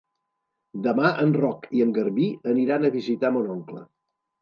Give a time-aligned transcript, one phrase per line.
[0.87, 3.89] Demà en Roc i en Garbí aniran a visitar mon oncle.